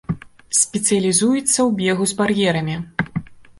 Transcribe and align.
Спецыялізуецца 0.59 1.45
ў 1.67 1.69
бегу 1.83 2.03
з 2.15 2.19
бар'ерамі. 2.25 2.75